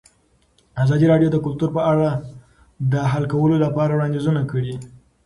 [0.83, 2.09] ازادي راډیو د کلتور په اړه
[2.91, 4.73] د حل کولو لپاره وړاندیزونه کړي.